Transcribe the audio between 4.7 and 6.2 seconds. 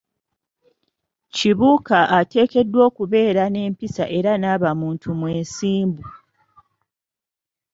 muntu mwesimbu.